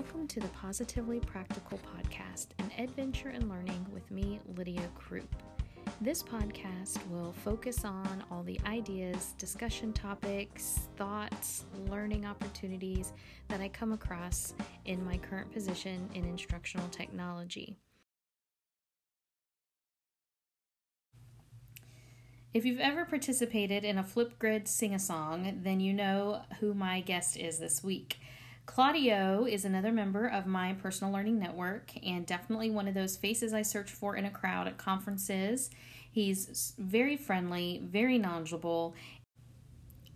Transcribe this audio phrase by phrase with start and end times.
[0.00, 5.28] welcome to the Positively Practical Podcast, an adventure in learning with me, Lydia Krupp.
[6.00, 13.12] This podcast will focus on all the ideas, discussion topics, thoughts, learning opportunities
[13.48, 14.54] that I come across
[14.86, 17.76] in my current position in instructional technology.
[22.54, 27.02] If you've ever participated in a Flipgrid sing a song, then you know who my
[27.02, 28.16] guest is this week.
[28.70, 33.52] Claudio is another member of my personal learning network and definitely one of those faces
[33.52, 35.70] I search for in a crowd at conferences.
[36.12, 38.94] He's very friendly, very knowledgeable.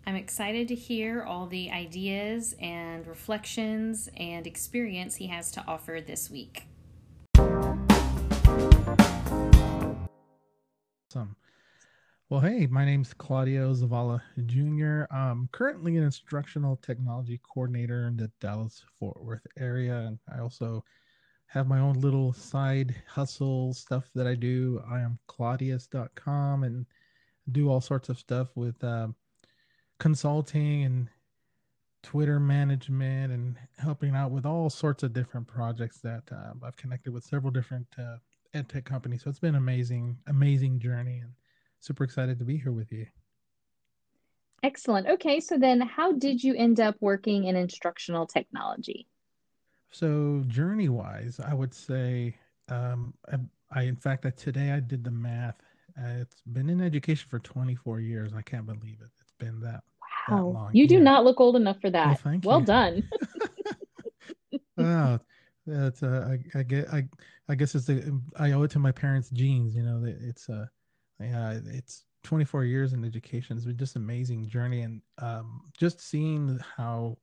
[0.07, 6.01] I'm excited to hear all the ideas and reflections and experience he has to offer
[6.01, 6.69] this week.
[11.11, 11.35] Awesome.
[12.31, 15.05] Well, hey, my name's Claudio Zavala Jr.
[15.15, 20.07] I'm currently an instructional technology coordinator in the Dallas Fort Worth area.
[20.07, 20.83] And I also
[21.49, 24.83] have my own little side hustle stuff that I do.
[24.91, 26.87] I am Claudius.com and
[27.53, 29.09] do all sorts of stuff with uh,
[29.99, 31.09] consulting and
[32.03, 37.13] Twitter management and helping out with all sorts of different projects that uh, I've connected
[37.13, 38.17] with several different uh,
[38.55, 39.25] ed tech companies.
[39.25, 41.19] So it's been amazing, amazing journey.
[41.19, 41.33] And
[41.85, 43.07] super excited to be here with you.
[44.63, 45.07] Excellent.
[45.07, 49.07] Okay, so then how did you end up working in instructional technology?
[49.91, 52.37] So, journey wise, I would say,
[52.69, 53.37] um, I,
[53.71, 55.61] I, in fact, today I did the math.
[55.99, 58.33] Uh, it's been in education for 24 years.
[58.35, 59.11] I can't believe it.
[59.21, 59.83] It's been that,
[60.31, 60.37] wow.
[60.37, 60.71] That long.
[60.73, 62.25] You do not look old enough for that.
[62.25, 63.09] Well, well done.
[64.79, 65.21] wow.
[65.67, 67.09] That's uh, I, I get I
[67.49, 69.75] I guess it's the I owe it to my parents' genes.
[69.75, 70.67] You know, it's uh
[71.31, 73.57] yeah, it's 24 years in education.
[73.57, 77.19] It's been just an amazing journey, and um, just seeing how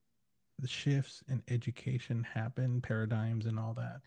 [0.60, 4.02] the shifts in education happen, paradigms, and all that.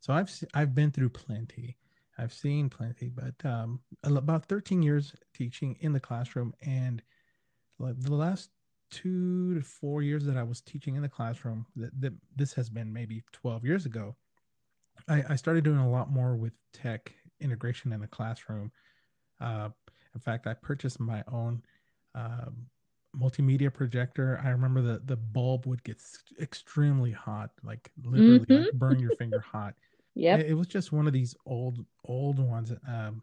[0.00, 1.76] So I've I've been through plenty.
[2.18, 7.00] I've seen plenty, but um, about 13 years teaching in the classroom, and
[7.78, 8.50] the last
[8.90, 12.68] two to four years that I was teaching in the classroom, that, that this has
[12.70, 14.16] been maybe 12 years ago.
[15.08, 18.72] I, I started doing a lot more with tech integration in the classroom
[19.40, 19.68] uh,
[20.14, 21.62] in fact, I purchased my own
[22.14, 22.46] uh,
[23.16, 24.40] multimedia projector.
[24.42, 26.00] I remember the the bulb would get
[26.40, 28.64] extremely hot, like literally mm-hmm.
[28.64, 29.74] like burn your finger hot.
[30.14, 32.72] Yeah, it, it, was just one of these old old ones.
[32.88, 33.22] Um,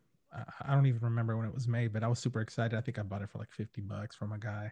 [0.61, 2.77] I don't even remember when it was made, but I was super excited.
[2.77, 4.71] I think I bought it for like fifty bucks from a guy,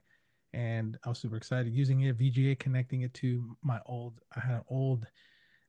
[0.53, 2.17] and I was super excited using it.
[2.17, 4.19] VGA connecting it to my old.
[4.35, 5.07] I had an old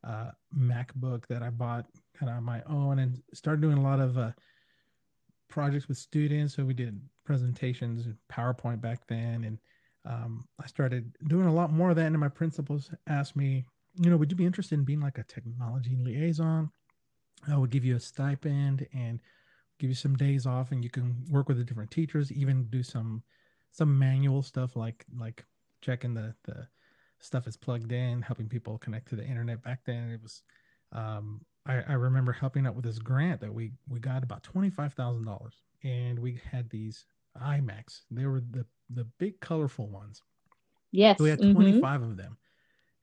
[0.04, 1.86] uh, MacBook that I bought
[2.18, 4.32] kind of on my own, and started doing a lot of uh,
[5.54, 6.56] projects with students.
[6.56, 9.44] So we did presentations and PowerPoint back then.
[9.44, 9.58] And
[10.04, 12.06] um, I started doing a lot more of that.
[12.06, 13.64] And my principals asked me,
[14.02, 16.72] you know, would you be interested in being like a technology liaison?
[17.48, 19.20] I would give you a stipend and
[19.78, 22.82] give you some days off and you can work with the different teachers, even do
[22.82, 23.22] some
[23.70, 25.44] some manual stuff like like
[25.82, 26.66] checking the the
[27.20, 29.62] stuff is plugged in, helping people connect to the internet.
[29.62, 30.42] Back then it was
[30.90, 34.70] um, I, I remember helping out with this grant that we we got about twenty
[34.70, 37.06] five thousand dollars, and we had these
[37.40, 38.02] iMacs.
[38.10, 40.22] They were the the big colorful ones.
[40.90, 42.10] Yes, so we had twenty five mm-hmm.
[42.10, 42.36] of them,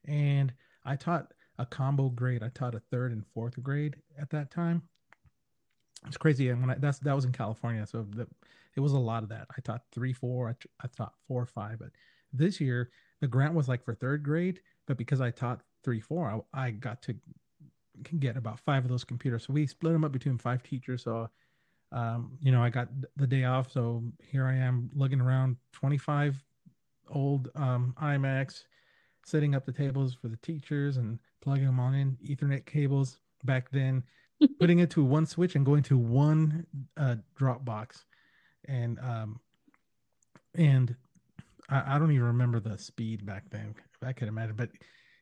[0.06, 0.52] and
[0.84, 2.42] I taught a combo grade.
[2.42, 4.82] I taught a third and fourth grade at that time.
[6.06, 8.26] It's crazy, and when I, that's that was in California, so the,
[8.74, 9.48] it was a lot of that.
[9.56, 10.48] I taught three, four.
[10.48, 11.90] I, I taught four, five, but
[12.32, 12.90] this year
[13.20, 16.70] the grant was like for third grade, but because I taught three, four, I, I
[16.70, 17.16] got to
[18.04, 19.46] can get about five of those computers.
[19.46, 21.04] So we split them up between five teachers.
[21.04, 21.28] So,
[21.90, 23.70] um, you know, I got the day off.
[23.70, 26.42] So here I am lugging around 25
[27.10, 28.64] old um, iMacs,
[29.24, 33.70] setting up the tables for the teachers and plugging them on in Ethernet cables back
[33.70, 34.02] then,
[34.60, 36.66] putting it to one switch and going to one
[36.96, 38.04] uh, drop box.
[38.66, 39.40] And, um,
[40.54, 40.94] and
[41.68, 43.74] I, I don't even remember the speed back then.
[44.04, 44.70] I could imagine, but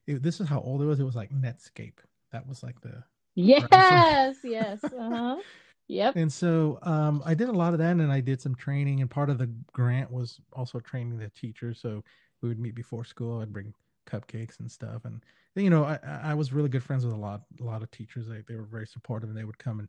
[0.07, 1.01] it, this is how old it was.
[1.01, 1.99] It was like Netscape.
[2.33, 3.03] That was like the
[3.35, 5.37] yes, yes, uh-huh.
[5.89, 6.15] Yep.
[6.15, 9.01] And so um, I did a lot of that, and I did some training.
[9.01, 11.81] And part of the grant was also training the teachers.
[11.81, 12.05] So
[12.43, 13.41] we would meet before school.
[13.41, 13.75] I'd bring
[14.09, 15.05] cupcakes and stuff.
[15.05, 15.21] And
[15.57, 18.29] you know, I, I was really good friends with a lot, a lot of teachers.
[18.29, 19.89] They they were very supportive, and they would come and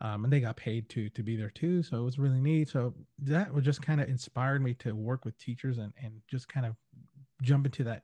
[0.00, 1.82] um, and they got paid to to be there too.
[1.82, 2.68] So it was really neat.
[2.68, 6.48] So that was just kind of inspired me to work with teachers and and just
[6.48, 6.76] kind of
[7.42, 8.02] jump into that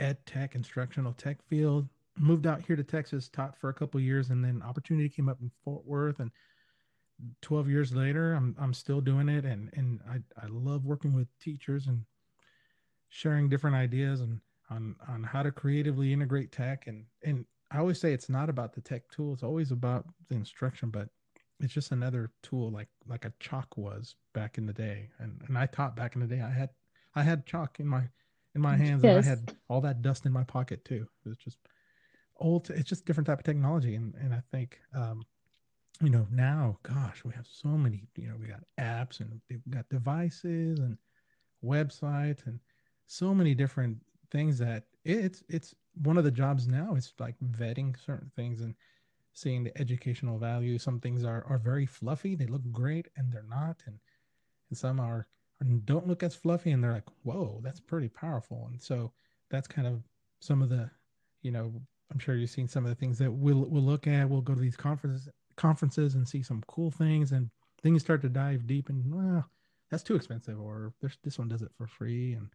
[0.00, 1.88] ed tech instructional tech field
[2.18, 5.40] moved out here to Texas, taught for a couple years, and then opportunity came up
[5.40, 6.30] in Fort Worth, and
[7.42, 11.28] 12 years later, I'm I'm still doing it, and and I I love working with
[11.38, 12.04] teachers and
[13.08, 14.40] sharing different ideas, and
[14.70, 18.72] on on how to creatively integrate tech and and I always say it's not about
[18.72, 19.32] the tech tool.
[19.32, 21.08] It's always about the instruction, but
[21.58, 25.08] it's just another tool like like a chalk was back in the day.
[25.18, 26.40] And and I taught back in the day.
[26.40, 26.70] I had
[27.16, 28.02] I had chalk in my
[28.54, 29.16] in my mm, hands yes.
[29.16, 31.06] and I had all that dust in my pocket too.
[31.24, 31.58] It was just
[32.38, 35.22] old it's just different type of technology and and I think um
[36.02, 39.60] you know now gosh we have so many you know we got apps and we've
[39.70, 40.98] got devices and
[41.64, 42.58] websites and
[43.06, 43.98] so many different
[44.30, 48.74] things that it's it's one of the jobs now is like vetting certain things and
[49.34, 50.78] seeing the educational value.
[50.78, 53.98] Some things are are very fluffy; they look great, and they're not, and
[54.70, 55.26] and some are,
[55.60, 58.66] are don't look as fluffy, and they're like, whoa, that's pretty powerful.
[58.70, 59.12] And so
[59.50, 60.02] that's kind of
[60.40, 60.90] some of the,
[61.42, 61.72] you know,
[62.12, 64.28] I'm sure you've seen some of the things that we'll we'll look at.
[64.28, 67.50] We'll go to these conferences conferences and see some cool things, and
[67.82, 69.48] then you start to dive deep, and well,
[69.90, 70.92] that's too expensive, or
[71.22, 72.48] this one does it for free, and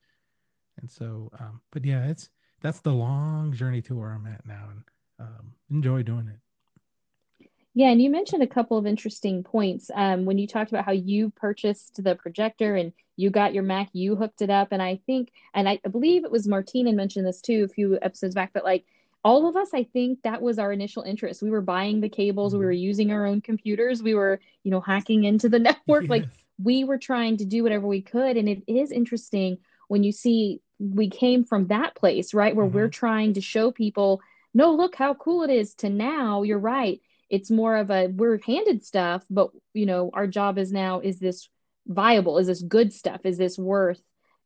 [0.79, 2.29] and so, um, but yeah, it's
[2.61, 4.83] that's the long journey to where I'm at now, and
[5.19, 7.49] um, enjoy doing it.
[7.75, 10.91] Yeah, and you mentioned a couple of interesting points um, when you talked about how
[10.91, 14.99] you purchased the projector and you got your Mac, you hooked it up, and I
[15.05, 18.63] think, and I believe it was Martina mentioned this too a few episodes back, but
[18.63, 18.85] like
[19.23, 21.41] all of us, I think that was our initial interest.
[21.41, 22.59] We were buying the cables, mm-hmm.
[22.59, 26.25] we were using our own computers, we were, you know, hacking into the network, like
[26.61, 29.57] we were trying to do whatever we could, and it is interesting
[29.87, 32.55] when you see we came from that place, right?
[32.55, 32.75] Where mm-hmm.
[32.75, 34.21] we're trying to show people,
[34.53, 37.01] no, look how cool it is to now, you're right.
[37.29, 41.19] It's more of a we're handed stuff, but you know, our job is now is
[41.19, 41.49] this
[41.89, 42.37] viable?
[42.37, 43.21] Is this good stuff?
[43.23, 44.01] Is this worth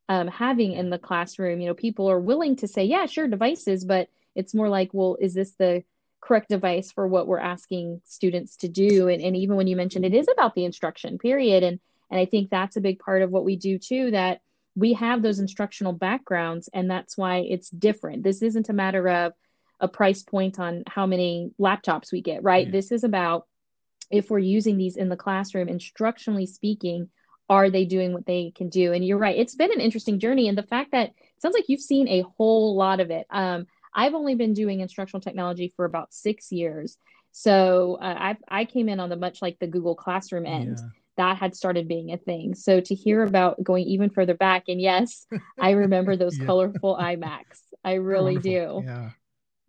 [0.09, 1.61] um, having in the classroom?
[1.61, 5.17] You know, people are willing to say, yeah, sure, devices, but it's more like, well,
[5.19, 5.83] is this the
[6.21, 9.07] correct device for what we're asking students to do?
[9.07, 11.63] And, and even when you mentioned it is about the instruction, period.
[11.63, 11.79] And
[12.11, 14.11] and I think that's a big part of what we do too.
[14.11, 14.41] That
[14.75, 19.33] we have those instructional backgrounds and that's why it's different this isn't a matter of
[19.79, 23.45] a price point on how many laptops we get right this is about
[24.09, 27.09] if we're using these in the classroom instructionally speaking
[27.49, 30.47] are they doing what they can do and you're right it's been an interesting journey
[30.47, 33.67] and the fact that it sounds like you've seen a whole lot of it um,
[33.95, 36.97] i've only been doing instructional technology for about six years
[37.35, 40.87] so uh, I, I came in on the much like the google classroom end yeah
[41.17, 42.55] that had started being a thing.
[42.55, 45.25] So to hear about going even further back, and yes,
[45.59, 46.45] I remember those yeah.
[46.45, 47.61] colorful iMacs.
[47.83, 48.81] I really do.
[48.85, 49.11] Yeah.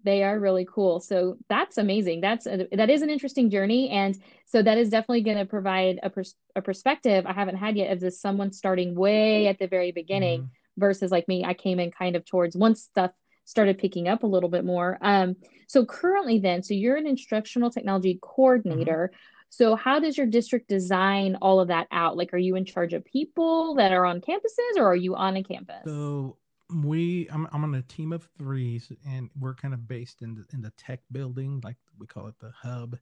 [0.05, 1.01] They are really cool.
[1.01, 2.21] So that's amazing.
[2.21, 5.99] That's a, that is an interesting journey, and so that is definitely going to provide
[6.03, 9.67] a pers- a perspective I haven't had yet of this someone starting way at the
[9.67, 10.81] very beginning mm-hmm.
[10.81, 11.45] versus like me.
[11.45, 13.13] I came in kind of towards once stuff
[13.45, 14.99] started picking up a little bit more.
[15.01, 15.37] Um,
[15.67, 19.11] so currently, then, so you're an instructional technology coordinator.
[19.13, 19.21] Mm-hmm.
[19.51, 22.17] So, how does your district design all of that out?
[22.17, 25.37] Like, are you in charge of people that are on campuses or are you on
[25.37, 25.83] a campus?
[25.85, 26.39] So,
[26.83, 30.45] we I'm, I'm on a team of threes and we're kind of based in the,
[30.53, 32.97] in the tech building like we call it the hub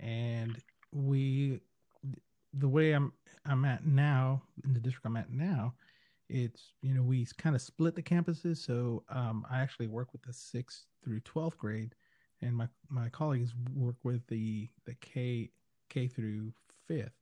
[0.00, 0.56] and
[0.92, 1.60] we
[2.54, 3.12] the way i'm
[3.44, 5.74] i'm at now in the district i'm at now
[6.34, 10.22] it's you know we kind of split the campuses so um, i actually work with
[10.22, 11.94] the sixth through 12th grade
[12.40, 15.50] and my my colleagues work with the the k
[15.92, 16.52] K through
[16.88, 17.12] fifth.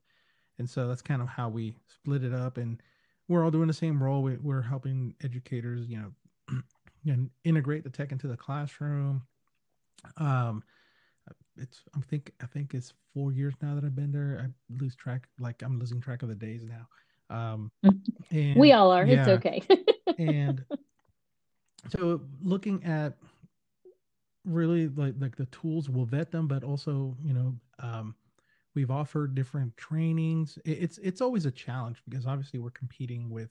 [0.58, 2.56] And so that's kind of how we split it up.
[2.56, 2.80] And
[3.28, 4.22] we're all doing the same role.
[4.22, 6.60] We, are helping educators, you know,
[7.04, 9.22] know, integrate the tech into the classroom.
[10.16, 10.62] Um,
[11.56, 14.44] it's I think I think it's four years now that I've been there.
[14.44, 16.88] I lose track, like I'm losing track of the days now.
[17.31, 17.70] Um,
[18.31, 19.06] and, we all are.
[19.06, 19.63] Yeah, it's okay.
[20.19, 20.65] and
[21.89, 23.15] so looking at
[24.44, 28.15] really like like the tools, we'll vet them, but also you know um,
[28.75, 30.56] We've offered different trainings.
[30.65, 33.51] It's it's always a challenge because obviously we're competing with,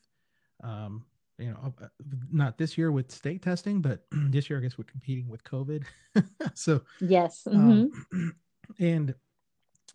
[0.63, 1.05] um,
[1.37, 1.87] you know, uh,
[2.31, 5.83] not this year with state testing, but this year I guess we're competing with COVID.
[6.53, 8.17] so yes, um, mm-hmm.
[8.17, 8.35] um,
[8.79, 9.15] and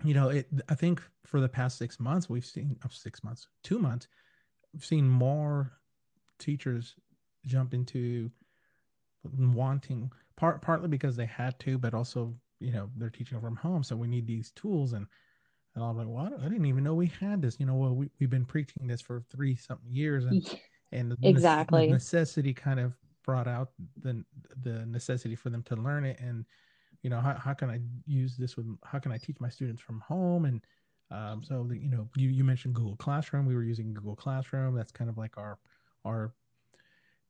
[0.03, 0.49] you know, it.
[0.69, 4.09] I think for the past six months we've seen oh, six months, two months,
[4.73, 5.73] we've seen more
[6.39, 6.95] teachers
[7.47, 8.31] jump into
[9.39, 13.83] wanting part partly because they had to, but also you know they're teaching from home
[13.83, 15.07] so we need these tools and
[15.75, 17.57] and I'm like, well, I didn't even know we had this.
[17.59, 20.61] You know, well, we, we've been preaching this for three something years, and
[20.93, 22.93] and exactly the necessity kind of
[23.25, 23.71] brought out
[24.01, 24.25] the
[24.63, 26.21] the necessity for them to learn it.
[26.21, 26.45] And
[27.05, 28.67] you know, how, how can I use this with?
[28.83, 30.47] How can I teach my students from home?
[30.47, 30.65] And
[31.11, 33.45] um, so the, you know, you you mentioned Google Classroom.
[33.45, 34.75] We were using Google Classroom.
[34.75, 35.59] That's kind of like our
[36.07, 36.33] our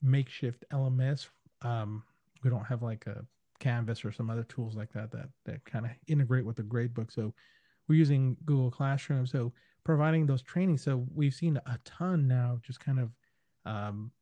[0.00, 1.28] makeshift LMS.
[1.62, 2.04] Um,
[2.44, 3.26] we don't have like a
[3.58, 7.12] Canvas or some other tools like that that that kind of integrate with the gradebook.
[7.12, 7.34] So
[7.88, 9.26] we're using Google Classroom.
[9.26, 9.52] So
[9.82, 10.82] providing those trainings.
[10.82, 13.10] So we've seen a ton now just kind of
[13.66, 14.12] um,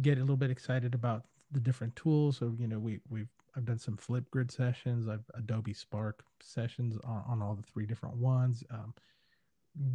[0.00, 2.38] get a little bit excited about the different tools.
[2.38, 5.08] So you know, we we've I've done some Flipgrid sessions.
[5.08, 8.62] I've Adobe Spark sessions on, on all the three different ones.
[8.70, 8.94] Um,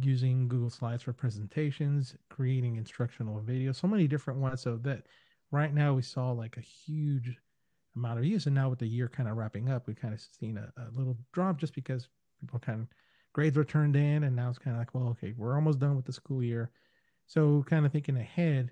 [0.00, 4.60] using Google Slides for presentations, creating instructional videos, so many different ones.
[4.60, 5.04] So that
[5.50, 7.36] right now we saw like a huge
[7.96, 10.20] amount of use, and now with the year kind of wrapping up, we've kind of
[10.20, 12.08] seen a, a little drop just because
[12.40, 12.86] people kind of
[13.32, 15.96] grades were turned in, and now it's kind of like, well, okay, we're almost done
[15.96, 16.70] with the school year.
[17.26, 18.70] So kind of thinking ahead,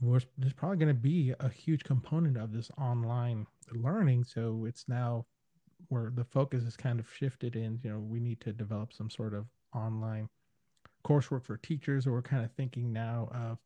[0.00, 4.24] there's probably going to be a huge component of this online learning.
[4.24, 5.24] So it's now
[5.88, 9.08] where the focus is kind of shifted in, you know, we need to develop some
[9.08, 10.28] sort of online
[11.04, 13.58] coursework for teachers, or we're kind of thinking now of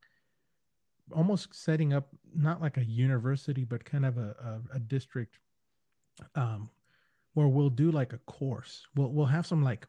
[1.13, 5.39] almost setting up not like a university, but kind of a, a, a district
[6.35, 6.69] um,
[7.35, 8.87] where we'll do like a course.
[8.95, 9.87] We'll we'll have some like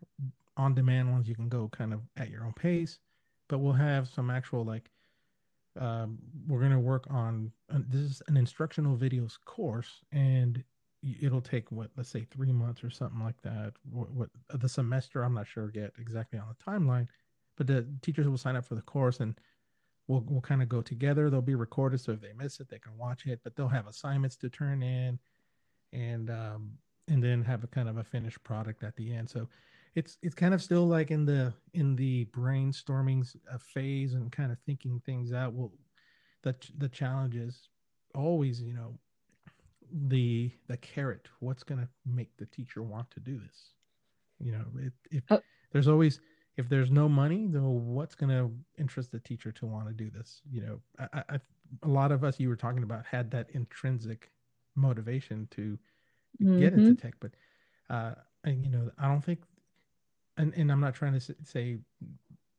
[0.58, 3.00] on demand ones you can go kind of at your own pace,
[3.48, 4.90] but we'll have some actual like
[5.80, 10.64] um, we're going to work on uh, this is an instructional videos course and
[11.22, 13.74] it'll take what let's say three months or something like that.
[13.90, 17.08] What, what the semester i'm not sure yet exactly on the timeline
[17.58, 19.36] but the teachers will sign up for the course and
[20.08, 21.30] we'll, we'll kind of go together.
[21.30, 23.88] They'll be recorded so if they miss it they can watch it but they'll have
[23.88, 25.20] assignments to turn in
[25.94, 26.72] and um,
[27.08, 29.30] and then have a kind of a finished product at the end.
[29.30, 29.48] So
[29.96, 34.52] it's it's kind of still like in the in the brainstorming uh, phase and kind
[34.52, 35.72] of thinking things out well
[36.44, 37.70] the the challenge is
[38.16, 38.94] always you know
[40.08, 43.74] the the carrot what's going to make the teacher want to do this
[44.40, 45.42] you know it, if oh.
[45.72, 46.20] there's always
[46.58, 50.10] if there's no money then what's going to interest the teacher to want to do
[50.10, 50.80] this you know
[51.14, 51.40] I, I,
[51.84, 54.32] a lot of us you were talking about had that intrinsic
[54.76, 55.78] motivation to
[56.42, 56.60] mm-hmm.
[56.60, 57.32] get into tech but
[57.90, 58.14] uh
[58.46, 59.42] you know i don't think
[60.38, 61.78] and and i'm not trying to say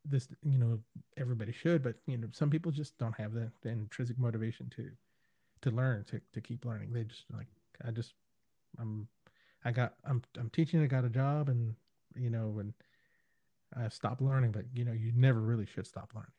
[0.04, 0.78] this you know
[1.16, 4.90] everybody should but you know some people just don't have the, the intrinsic motivation to
[5.62, 6.92] to learn to, to keep learning.
[6.92, 7.46] They just like
[7.86, 8.12] i just
[8.78, 9.08] i'm
[9.64, 11.74] i got i'm i'm teaching i got a job and
[12.14, 12.74] you know and
[13.76, 16.30] i stopped learning but you know you never really should stop learning.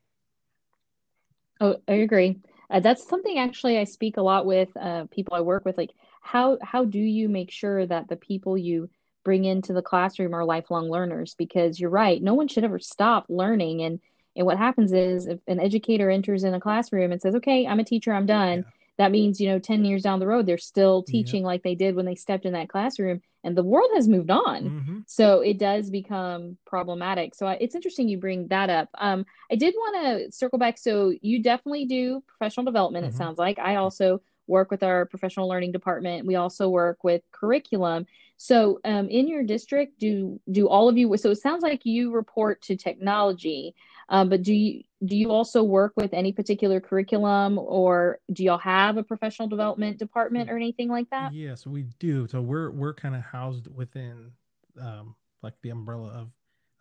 [1.62, 2.40] Oh i agree.
[2.70, 5.92] Uh, that's something actually i speak a lot with uh, people i work with like
[6.22, 8.90] how how do you make sure that the people you
[9.24, 13.26] bring into the classroom are lifelong learners because you're right no one should ever stop
[13.30, 13.82] learning.
[13.82, 14.00] And
[14.36, 17.80] and what happens is if an educator enters in a classroom and says okay i'm
[17.80, 18.72] a teacher i'm done yeah.
[18.98, 21.48] that means you know 10 years down the road they're still teaching yeah.
[21.48, 24.64] like they did when they stepped in that classroom and the world has moved on.
[24.64, 25.00] Mm-hmm.
[25.06, 27.36] so it does become problematic.
[27.36, 28.90] So I, it's interesting you bring that up.
[28.98, 30.78] Um, i did want to circle back.
[30.78, 33.16] So you definitely do professional development mm-hmm.
[33.16, 33.60] it sounds like.
[33.60, 36.26] I also work with our professional learning department.
[36.26, 38.06] We also work with curriculum
[38.38, 42.12] so um, in your district do do all of you so it sounds like you
[42.12, 43.74] report to technology
[44.10, 48.58] um, but do you do you also work with any particular curriculum or do y'all
[48.58, 51.34] have a professional development department or anything like that?
[51.34, 52.28] Yes we do.
[52.28, 54.32] So we're we're kind of housed within
[54.80, 56.30] um, like the umbrella of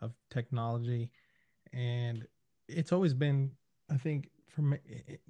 [0.00, 1.10] of technology.
[1.72, 2.26] And
[2.68, 3.50] it's always been
[3.90, 4.76] i think from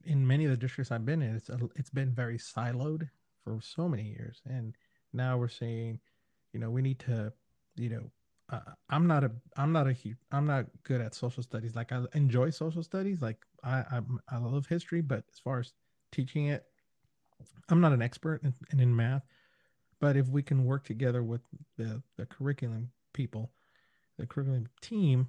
[0.05, 3.09] in many of the districts i've been in it's a, it's been very siloed
[3.43, 4.41] for so many years.
[4.45, 4.75] And
[5.13, 6.01] now we're saying
[6.53, 7.33] you know we need to
[7.77, 8.11] you know
[8.53, 9.97] uh, I'm not a I'm not a
[10.31, 11.75] I'm not good at social studies.
[11.75, 13.23] Like I enjoy social studies.
[13.23, 15.73] Like I I, I love history, but as far as
[16.11, 16.65] teaching it,
[17.71, 19.23] I'm not an expert in, in, math.
[20.01, 21.41] But if we can work together with
[21.79, 23.53] the the curriculum people,
[24.19, 25.29] the curriculum team,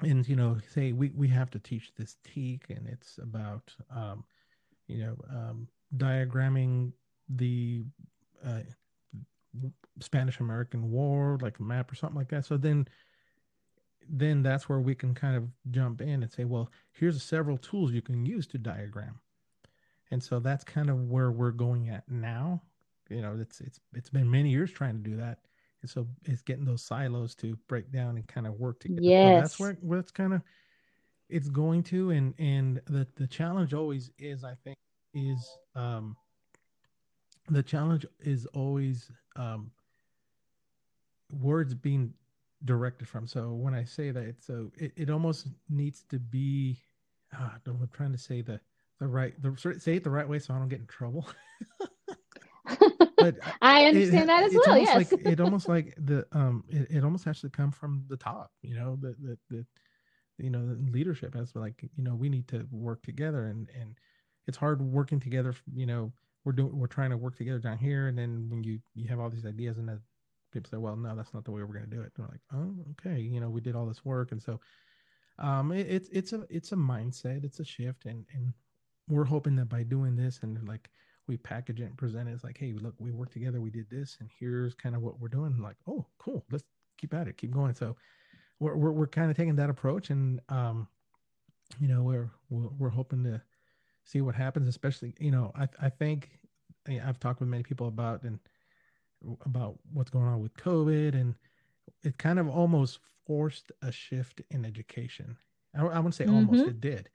[0.00, 4.24] and you know say we we have to teach this TEK, and it's about um,
[4.88, 6.92] you know um, diagramming
[7.28, 7.84] the
[8.44, 8.60] uh,
[10.00, 12.46] Spanish American War, like a map or something like that.
[12.46, 12.86] So then
[14.08, 17.92] then that's where we can kind of jump in and say, well, here's several tools
[17.92, 19.20] you can use to diagram.
[20.10, 22.62] And so that's kind of where we're going at now.
[23.08, 25.38] You know, it's it's it's been many years trying to do that.
[25.82, 29.02] And so it's getting those silos to break down and kind of work together.
[29.02, 29.34] Yes.
[29.34, 30.42] So that's where, where it's kind of
[31.28, 34.76] it's going to and and the the challenge always is I think
[35.14, 36.16] is um
[37.50, 39.70] the challenge is always um,
[41.30, 42.14] words being
[42.64, 43.26] directed from.
[43.26, 46.78] So when I say that, it's so it, it almost needs to be.
[47.36, 48.60] Uh, I'm trying to say the
[48.98, 51.28] the right the say it the right way so I don't get in trouble.
[53.16, 54.78] but I understand it, that as well.
[54.78, 58.16] Yes, like, it almost like the um it, it almost has to come from the
[58.16, 58.50] top.
[58.62, 59.66] You know the the the
[60.38, 63.96] you know the leadership has like you know we need to work together and and
[64.46, 65.54] it's hard working together.
[65.74, 66.12] You know
[66.44, 68.08] we're doing we're trying to work together down here.
[68.08, 70.00] And then when you you have all these ideas and then
[70.52, 72.12] people say well no that's not the way we're going to do it.
[72.16, 73.20] And we're like oh okay.
[73.20, 74.32] You know we did all this work.
[74.32, 74.60] And so
[75.38, 77.44] um it, it's it's a it's a mindset.
[77.44, 78.06] It's a shift.
[78.06, 78.52] And and
[79.08, 80.88] we're hoping that by doing this and like
[81.26, 83.88] we package it and present it, it's like, hey, look, we worked together, we did
[83.88, 85.56] this, and here's kind of what we're doing.
[85.58, 86.64] Like, oh, cool, let's
[86.98, 87.72] keep at it, keep going.
[87.72, 87.96] So
[88.58, 90.88] we're we're, we're kind of taking that approach, and um,
[91.80, 93.40] you know, we're we're, we're hoping to
[94.10, 94.68] see what happens.
[94.68, 96.30] Especially, you know, I I think
[96.88, 98.38] I've talked with many people about and
[99.44, 101.34] about what's going on with COVID, and
[102.02, 105.36] it kind of almost forced a shift in education.
[105.76, 106.34] I, I wouldn't say mm-hmm.
[106.52, 107.08] almost, it did.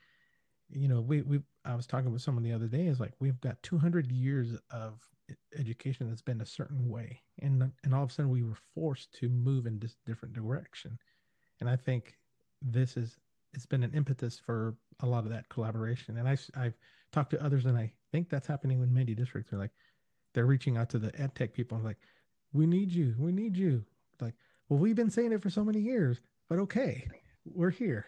[0.70, 2.88] You know, we we I was talking with someone the other day.
[2.88, 5.00] Is like we've got 200 years of
[5.58, 9.14] education that's been a certain way, and and all of a sudden we were forced
[9.20, 10.98] to move in this different direction.
[11.60, 12.18] And I think
[12.62, 13.18] this is
[13.56, 16.18] it's been an impetus for a lot of that collaboration.
[16.18, 16.78] And I I've
[17.12, 19.50] talked to others, and I think that's happening with many districts.
[19.50, 19.72] They're like
[20.34, 21.98] they're reaching out to the ed tech people and like,
[22.54, 23.84] we need you, we need you.
[24.22, 24.34] Like,
[24.70, 26.20] well, we've been saying it for so many years,
[26.50, 27.08] but okay,
[27.46, 28.06] we're here.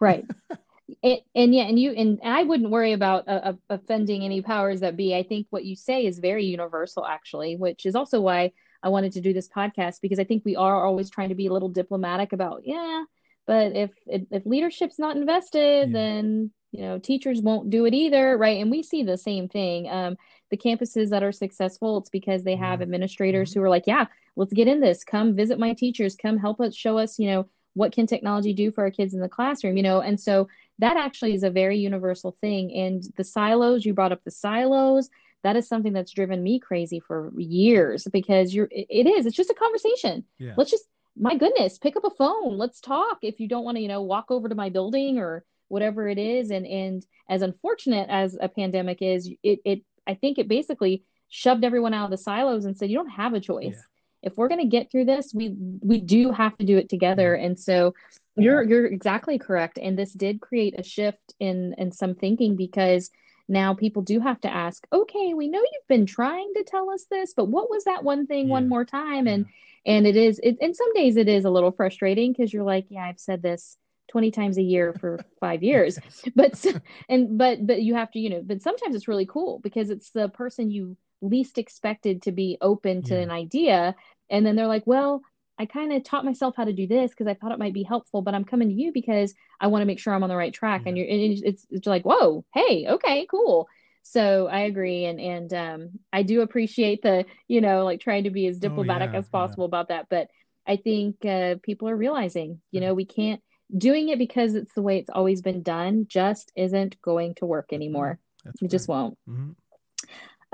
[0.00, 0.26] Right.
[1.02, 4.40] It, and yeah, and you and, and I wouldn't worry about uh, uh, offending any
[4.40, 5.14] powers that be.
[5.14, 8.52] I think what you say is very universal, actually, which is also why
[8.82, 11.46] I wanted to do this podcast because I think we are always trying to be
[11.46, 13.04] a little diplomatic about, yeah,
[13.48, 15.92] but if if, if leadership's not invested, yeah.
[15.92, 18.60] then you know teachers won't do it either, right?
[18.60, 19.88] And we see the same thing.
[19.90, 20.16] Um,
[20.50, 24.52] the campuses that are successful, it's because they have administrators who are like, yeah, let's
[24.52, 25.02] get in this.
[25.02, 26.14] Come visit my teachers.
[26.14, 29.20] Come help us show us, you know, what can technology do for our kids in
[29.20, 30.00] the classroom, you know?
[30.00, 32.72] And so that actually is a very universal thing.
[32.72, 35.10] And the silos, you brought up the silos.
[35.42, 39.50] That is something that's driven me crazy for years because you're, it is, it's just
[39.50, 40.24] a conversation.
[40.38, 40.54] Yeah.
[40.56, 40.84] Let's just,
[41.16, 42.58] my goodness, pick up a phone.
[42.58, 43.18] Let's talk.
[43.22, 46.18] If you don't want to, you know, walk over to my building or whatever it
[46.18, 46.50] is.
[46.50, 51.64] And, and as unfortunate as a pandemic is, it, it I think it basically shoved
[51.64, 53.74] everyone out of the silos and said, you don't have a choice.
[53.74, 53.82] Yeah.
[54.30, 57.34] If we're going to get through this, we we do have to do it together.
[57.36, 57.46] Mm-hmm.
[57.46, 57.94] And so
[58.36, 59.78] you're you're exactly correct.
[59.80, 63.10] And this did create a shift in in some thinking because
[63.48, 67.06] now people do have to ask, okay, we know you've been trying to tell us
[67.10, 68.52] this, but what was that one thing yeah.
[68.52, 69.26] one more time?
[69.26, 69.46] And
[69.84, 69.94] yeah.
[69.94, 72.86] and it is it and some days it is a little frustrating because you're like,
[72.90, 73.76] yeah, I've said this
[74.10, 75.98] 20 times a year for five years
[76.34, 76.64] but
[77.08, 80.10] and but but you have to you know but sometimes it's really cool because it's
[80.10, 83.20] the person you least expected to be open to yeah.
[83.20, 83.94] an idea
[84.30, 85.20] and then they're like well
[85.58, 87.82] i kind of taught myself how to do this because i thought it might be
[87.82, 90.36] helpful but i'm coming to you because i want to make sure i'm on the
[90.36, 90.88] right track yeah.
[90.88, 93.68] and you're and it's, it's like whoa hey okay cool
[94.02, 98.30] so i agree and and um i do appreciate the you know like trying to
[98.30, 100.28] be as diplomatic oh, yeah, as possible about that but
[100.66, 103.40] i think uh people are realizing you know we can't
[103.76, 107.72] doing it because it's the way it's always been done just isn't going to work
[107.72, 108.18] anymore.
[108.44, 108.70] That's it right.
[108.70, 109.18] just won't.
[109.28, 109.50] Mm-hmm.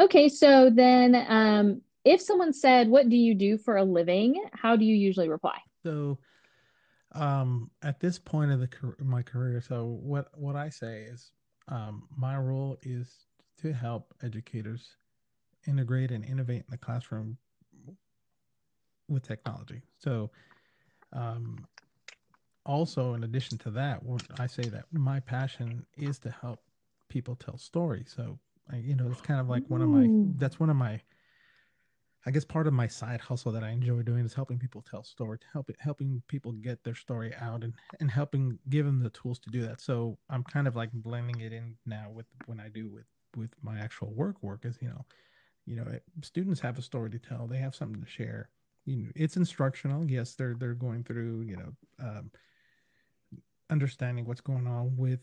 [0.00, 4.42] Okay, so then um, if someone said, What do you do for a living?
[4.52, 5.58] How do you usually reply?
[5.82, 6.18] So,
[7.12, 11.30] um, at this point of the my career, so what what I say is,
[11.68, 13.26] um, my role is
[13.62, 14.96] to help educators
[15.66, 17.38] integrate and innovate in the classroom
[19.08, 19.82] with technology.
[19.98, 20.30] So,
[21.12, 21.66] um,
[22.66, 24.02] also, in addition to that,
[24.38, 26.60] I say that my passion is to help
[27.08, 28.12] people tell stories.
[28.16, 28.38] So,
[28.72, 31.00] I, you know, it's kind of like one of my, that's one of my,
[32.26, 35.04] I guess part of my side hustle that I enjoy doing is helping people tell
[35.04, 39.10] story, help it, helping people get their story out and, and helping give them the
[39.10, 39.80] tools to do that.
[39.80, 43.04] So I'm kind of like blending it in now with when I do with,
[43.36, 45.04] with my actual work work is, you know,
[45.66, 45.86] you know,
[46.22, 47.46] students have a story to tell.
[47.46, 48.48] They have something to share.
[48.86, 50.04] You know, it's instructional.
[50.10, 52.30] Yes, they're, they're going through, you know, um,
[53.70, 55.20] understanding what's going on with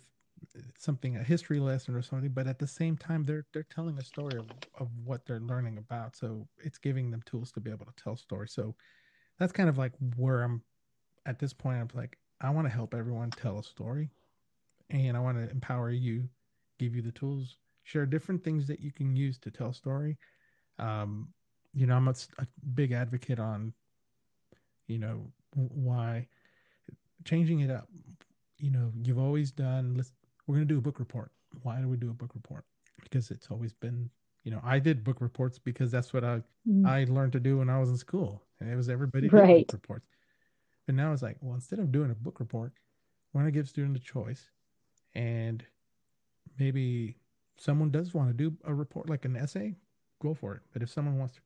[0.77, 4.03] something a history lesson or something but at the same time they're they're telling a
[4.03, 4.45] story of,
[4.79, 8.15] of what they're learning about so it's giving them tools to be able to tell
[8.15, 8.51] stories.
[8.51, 8.75] So
[9.39, 10.61] that's kind of like where i'm
[11.25, 14.09] at this point i'm like i want to help everyone tell a story
[14.89, 16.29] and i want to empower you
[16.79, 20.17] give you the tools share different things that you can use to tell a story.
[20.79, 21.29] Um
[21.73, 23.73] you know i'm a, a big advocate on
[24.87, 26.27] you know why
[27.25, 27.87] changing it up.
[28.57, 30.11] You know, you've always done, let's,
[30.51, 31.31] we're going to do a book report.
[31.63, 32.65] Why do we do a book report?
[33.01, 34.09] Because it's always been,
[34.43, 36.85] you know, I did book reports because that's what I, mm.
[36.85, 38.43] I learned to do when I was in school.
[38.59, 39.65] And it was everybody right.
[39.65, 40.07] book reports.
[40.85, 42.73] But now it's like, well, instead of doing a book report,
[43.31, 44.49] we're going to give students a choice.
[45.15, 45.63] And
[46.59, 47.15] maybe
[47.55, 49.77] someone does want to do a report like an essay,
[50.21, 50.63] go for it.
[50.73, 51.41] But if someone wants to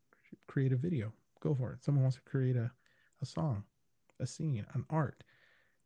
[0.47, 1.83] create a video, go for it.
[1.83, 2.71] Someone wants to create a,
[3.21, 3.65] a song,
[4.19, 5.23] a scene, an art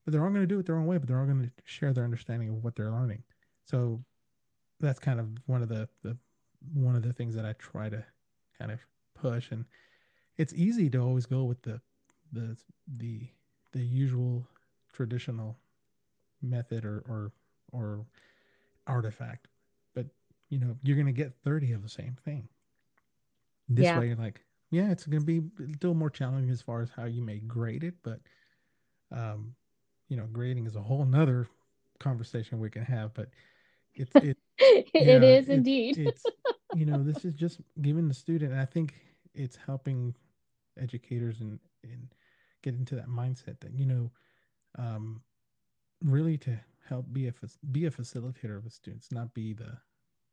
[0.09, 1.51] but they're all going to do it their own way, but they're all going to
[1.65, 3.21] share their understanding of what they're learning.
[3.63, 4.03] So
[4.79, 6.17] that's kind of one of the, the
[6.73, 8.03] one of the things that I try to
[8.57, 8.79] kind of
[9.15, 9.51] push.
[9.51, 9.65] And
[10.37, 11.79] it's easy to always go with the
[12.31, 12.57] the
[12.97, 13.27] the
[13.71, 14.47] the usual
[14.93, 15.59] traditional
[16.41, 17.31] method or or
[17.71, 18.05] or
[18.87, 19.47] artifact.
[19.93, 20.07] But
[20.49, 22.49] you know, you're going to get 30 of the same thing.
[23.67, 23.95] This Yeah.
[23.95, 26.89] way, you're like, yeah, it's going to be a little more challenging as far as
[26.89, 28.21] how you may grade it, but,
[29.11, 29.55] um,
[30.09, 31.47] you know, grading is a whole nother
[31.99, 33.29] conversation we can have, but
[33.95, 35.97] it's, it, it yeah, is it- indeed.
[36.07, 36.25] it's,
[36.73, 38.93] you know, this is just giving the student, and I think
[39.33, 40.15] it's helping
[40.79, 42.07] educators and, and
[42.63, 44.11] get into that mindset that, you know,
[44.77, 45.21] um,
[46.03, 47.33] really to help be a,
[47.71, 49.77] be a facilitator with students, not be the,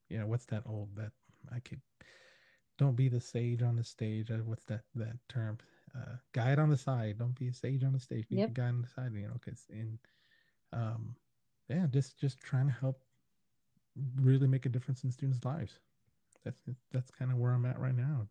[0.08, 1.12] you know, what's that old, that
[1.54, 1.80] I could,
[2.78, 4.30] don't be the sage on the stage.
[4.30, 5.58] Uh, what's that, that term?
[5.96, 7.18] Uh, guide on the side.
[7.18, 8.28] Don't be a sage on the stage.
[8.28, 8.48] Be Yep.
[8.48, 9.98] the guide on the side, you know, cause in,
[10.72, 11.16] um,
[11.68, 13.00] yeah, just, just trying to help
[14.20, 15.80] really make a difference in students' lives.
[16.44, 16.60] That's,
[16.92, 18.28] that's kind of where I'm at right now.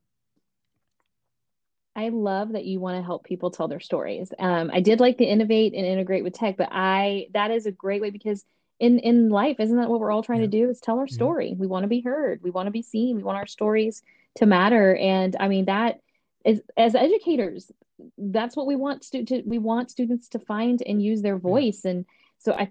[1.95, 4.34] I love that you want to help people tell their stories.
[4.38, 7.71] Um, I did like the innovate and integrate with tech, but I that is a
[7.71, 8.43] great way because
[8.80, 10.69] in in life, isn't that what we're all trying to do?
[10.69, 11.13] Is tell our Yeah.
[11.13, 11.56] story.
[11.58, 12.41] We want to be heard.
[12.43, 13.15] We want to be seen.
[13.15, 14.04] We want our stories
[14.36, 14.95] to matter.
[14.97, 16.01] And I mean that
[16.45, 17.71] is as educators,
[18.17, 21.86] that's what we want stu- to we want students to find and use their voice.
[21.86, 22.05] And
[22.38, 22.69] so I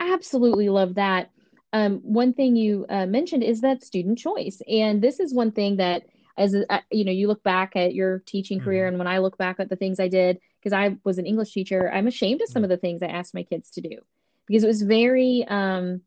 [0.00, 1.30] absolutely love that.
[1.72, 5.76] Um, one thing you uh, mentioned is that student choice, and this is one thing
[5.76, 6.02] that
[6.36, 8.88] as uh, you know you look back at your teaching career Mhm.
[8.88, 11.52] and when i look back at the things i did because i was an english
[11.52, 12.64] teacher i'm ashamed of some Yeah.
[12.64, 13.98] of the things i asked my kids to do
[14.46, 16.00] because it was very um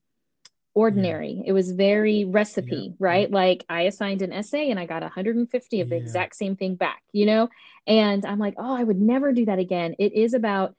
[0.75, 2.95] ordinary it was very recipe Yeah.
[2.99, 3.35] right mm-hmm.
[3.35, 6.01] like i assigned an essay and i got 150 of the Yeah.
[6.01, 7.49] exact same thing back you know
[7.87, 10.75] and i'm like oh i would never do that again it is about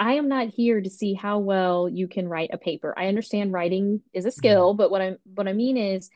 [0.00, 2.94] I am not here to see how well you can write a paper.
[2.96, 4.34] I understand writing is a mm-hmm.
[4.34, 6.08] skill, but what I'm what I mean is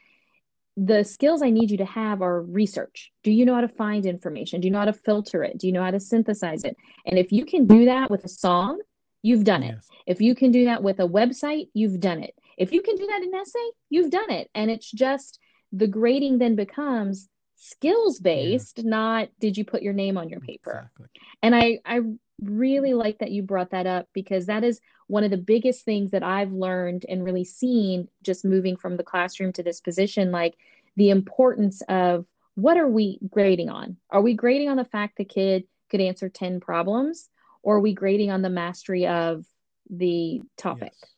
[0.77, 3.13] the skills I need you to have are research.
[3.23, 4.61] Do you know how to find information?
[4.61, 5.59] Do you know how to filter it?
[5.59, 6.77] Do you know how to synthesize it?
[7.07, 8.81] And if you can do that with a song,
[9.25, 9.75] you've done it.
[9.75, 9.89] Yes.
[10.07, 12.35] If you can do that with a website, you've done it.
[12.59, 14.51] If you can do that in essay, you've done it.
[14.55, 15.41] And it's just
[15.73, 20.91] the grading then becomes skills based, not did you put your name on your paper.
[20.91, 21.07] Exactly.
[21.43, 22.01] And I, I
[22.43, 26.11] really like that you brought that up because that is one of the biggest things
[26.11, 30.55] that I've learned and really seen just moving from the classroom to this position, like
[30.97, 33.97] the importance of what are we grading on?
[34.11, 37.31] Are we grading on the fact the kid could answer 10 problems?
[37.65, 39.45] Or are we grading on the mastery of
[39.91, 40.93] the topic?
[41.01, 41.11] Yes.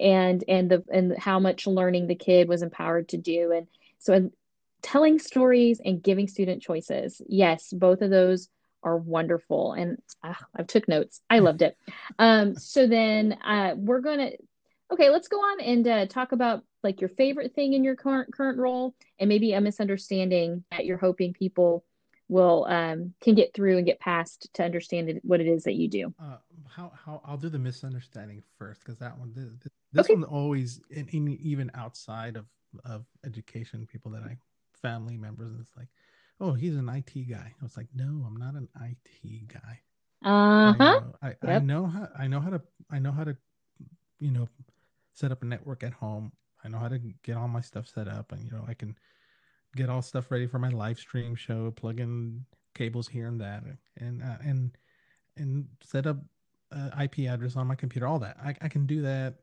[0.00, 3.52] and and the and how much learning the kid was empowered to do.
[3.52, 3.66] And
[3.98, 4.32] so and
[4.82, 7.20] telling stories and giving student choices.
[7.28, 8.48] Yes both of those
[8.82, 9.72] are wonderful.
[9.72, 11.20] And ah, i took notes.
[11.30, 11.76] I loved it.
[12.18, 14.30] Um so then uh we're gonna
[14.92, 18.32] okay let's go on and uh, talk about like your favorite thing in your current
[18.32, 21.84] current role and maybe a misunderstanding that you're hoping people
[22.28, 25.74] will um can get through and get past to understand it, what it is that
[25.74, 26.14] you do.
[26.20, 26.36] Uh,
[26.68, 30.14] how how I'll do the misunderstanding first because that one th- th- this Okay.
[30.14, 32.46] one always in, in, even outside of
[32.84, 34.36] of education people that I
[34.82, 35.88] family members and it's like
[36.40, 37.52] oh he's an IT guy.
[37.58, 39.80] I was like no I'm not an IT guy.
[40.22, 41.00] Uh-huh.
[41.00, 41.62] know, I, I Yep.
[41.62, 42.60] know how I know how to
[42.90, 43.36] I know how to
[44.18, 44.48] you know
[45.14, 46.32] set up a network at home.
[46.64, 48.96] I know how to get all my stuff set up and you know I can
[49.76, 53.62] get all stuff ready for my live stream show plug in cables here and that
[53.98, 54.76] and uh, and
[55.36, 56.16] and set up
[57.00, 59.34] IP address on my computer all that I, I can do that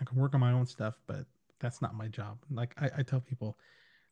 [0.00, 1.26] I can work on my own stuff but
[1.60, 3.56] that's not my job like I, I tell people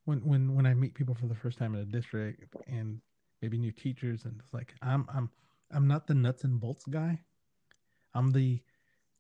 [0.08, 3.00] when when when I meet people for the first time in a district and
[3.42, 5.28] maybe new teachers and it's like I'm I'm
[5.70, 7.20] I'm not the nuts and bolts guy.
[8.14, 8.60] I'm the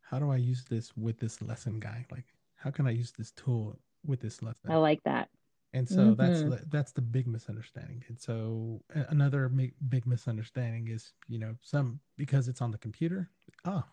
[0.00, 2.06] how do I use this with this lesson guy?
[2.10, 2.24] Like
[2.56, 4.70] how can I use this tool with this lesson?
[4.70, 5.28] i like that
[5.74, 6.50] And so that's Mhm.
[6.60, 8.02] the, that's the big misunderstanding.
[8.08, 13.28] And so another big, misunderstanding is, you know, some because it's on the computer.
[13.64, 13.84] Oh,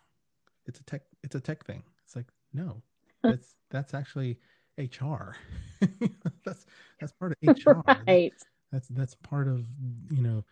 [0.66, 1.02] it's a tech.
[1.22, 1.82] It's a tech thing.
[2.04, 2.82] It's like no,
[3.26, 4.38] that's that's actually
[4.78, 5.36] HR.
[6.44, 6.66] that's
[7.00, 7.84] that's part of HR.
[8.06, 8.34] right
[8.72, 9.66] That's that's part of
[10.10, 10.44] you know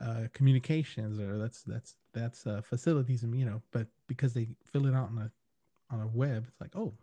[0.00, 3.62] uh, communications or that's that's that's uh, facilities and you know.
[3.72, 6.94] But because they fill it out on a on a web, it's like oh,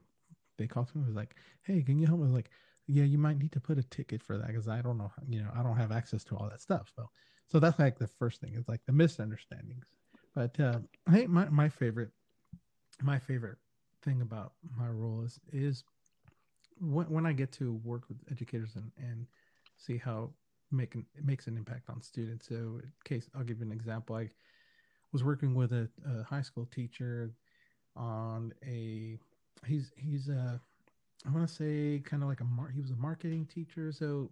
[0.58, 2.28] they call someone who's like, hey, can you help me?
[2.28, 2.50] Like,
[2.88, 5.42] yeah, you might need to put a ticket for that because I don't know, you
[5.42, 6.92] know, I don't have access to all that stuff.
[6.96, 7.10] So,
[7.48, 8.54] so that's like the first thing.
[8.56, 9.86] It's like the misunderstandings.
[10.36, 12.10] But uh, hey, my my favorite,
[13.02, 13.58] my favorite
[14.02, 15.84] thing about my role is is
[16.80, 19.28] when when I get to work with educators and and
[19.78, 20.32] see how
[20.72, 22.48] make an, it makes an impact on students.
[22.48, 24.16] So, in case I'll give you an example.
[24.16, 24.30] I
[25.12, 27.32] was working with a, a high school teacher
[27.96, 29.18] on a
[29.66, 30.58] he's he's uh
[31.26, 33.92] I want to say kind of like a mar- he was a marketing teacher.
[33.92, 34.30] So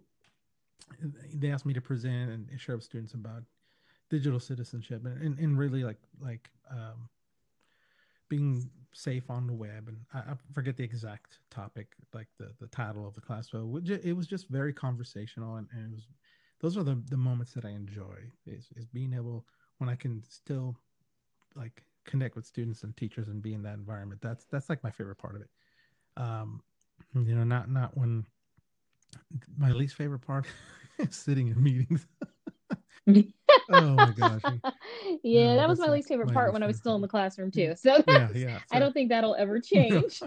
[1.34, 3.42] they asked me to present and share with students about
[4.10, 7.08] digital citizenship and, and, and really like like um,
[8.28, 12.66] being safe on the web, and I, I, forget the exact topic, like the the
[12.68, 16.08] title of the class, but it was just very conversational, and, and it was
[16.60, 19.46] those are the the moments that I enjoy is is being able
[19.78, 20.76] when I can still
[21.54, 24.20] like connect with students and teachers and be in that environment.
[24.20, 25.50] That's that's like my favorite part of it.
[26.16, 26.62] Um,
[27.14, 28.24] you know, not not when
[29.56, 30.46] my least favorite part
[30.98, 32.06] is sitting in meetings.
[33.72, 34.42] oh my gosh.
[35.22, 37.08] Yeah, that was my least favorite my part least when I was still in the
[37.08, 37.70] classroom too.
[37.70, 37.78] Mm.
[37.78, 38.58] So yeah, yeah.
[38.58, 40.22] So, I don't think that'll ever change.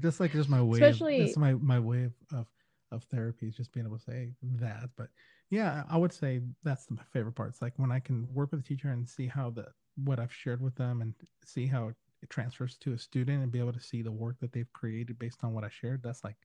[0.00, 2.46] just like just my way especially of, my my way of, of
[2.92, 5.08] of therapy is just being able to say that but
[5.48, 8.60] yeah i would say that's my favorite part it's like when i can work with
[8.60, 9.64] a teacher and see how the
[10.04, 11.94] what i've shared with them and see how it
[12.28, 15.42] transfers to a student and be able to see the work that they've created based
[15.42, 16.36] on what i shared that's like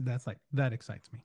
[0.00, 1.20] that's like that excites me.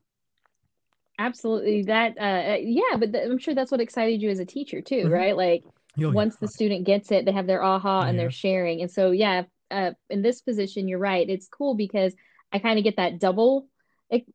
[1.20, 4.46] Absolutely that uh, uh yeah but th- i'm sure that's what excited you as a
[4.46, 5.14] teacher too mm-hmm.
[5.14, 5.38] right?
[5.38, 5.64] Like
[6.02, 9.12] oh, once the student gets it they have their aha and they're sharing and so
[9.12, 12.14] yeah uh, in this position you're right it's cool because
[12.52, 13.68] i kind of get that double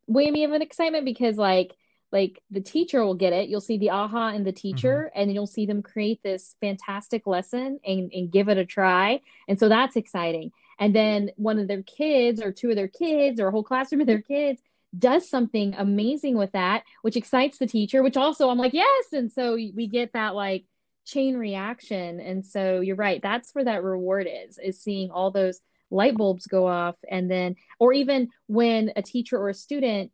[0.09, 1.73] whammy of an excitement because like
[2.11, 5.21] like the teacher will get it you'll see the aha in the teacher mm-hmm.
[5.21, 9.59] and you'll see them create this fantastic lesson and, and give it a try and
[9.59, 13.47] so that's exciting and then one of their kids or two of their kids or
[13.47, 14.61] a whole classroom of their kids
[14.97, 19.05] does something amazing with that, which excites the teacher, which also I'm like, yes.
[19.11, 20.65] And so we get that like
[21.05, 22.19] chain reaction.
[22.19, 23.21] And so you're right.
[23.21, 26.95] That's where that reward is, is seeing all those light bulbs go off.
[27.09, 30.11] And then, or even when a teacher or a student,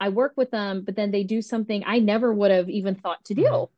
[0.00, 3.24] I work with them, but then they do something I never would have even thought
[3.26, 3.42] to do.
[3.42, 3.72] Mm-hmm.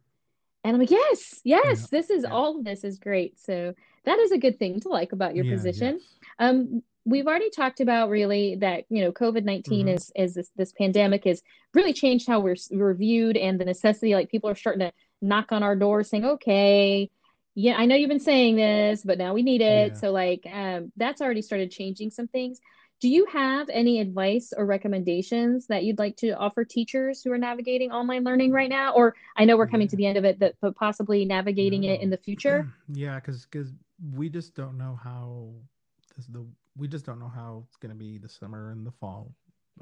[0.65, 1.87] And I'm like, yes, yes, yeah.
[1.91, 2.31] this is yeah.
[2.31, 3.39] all of this is great.
[3.41, 6.01] So that is a good thing to like about your yeah, position.
[6.39, 9.95] Um, we've already talked about really that you know COVID 19 mm-hmm.
[9.95, 11.43] is is this, this pandemic has
[11.75, 14.15] really changed how we're, we're viewed and the necessity.
[14.15, 17.11] Like people are starting to knock on our door saying, okay,
[17.55, 19.97] yeah, I know you've been saying this, but now we need it.
[19.97, 22.61] So like um, that's already started changing some things.
[23.01, 27.39] Do you have any advice or recommendations that you'd like to offer teachers who are
[27.39, 28.93] navigating online learning right now?
[28.93, 29.91] Or I know we're coming yeah.
[29.91, 31.93] to the end of it, but, but possibly navigating no.
[31.93, 32.69] it in the future.
[32.93, 33.73] Yeah, because because
[34.15, 35.51] we just don't know how
[36.17, 38.93] this the we just don't know how it's going to be the summer and the
[38.93, 39.35] fall.